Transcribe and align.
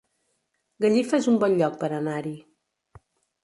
Gallifa 0.85 1.19
es 1.19 1.29
un 1.33 1.37
bon 1.45 1.55
lloc 1.61 1.77
per 1.85 1.93
anar-hi 2.01 2.35